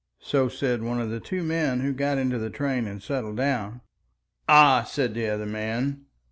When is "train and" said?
2.49-3.03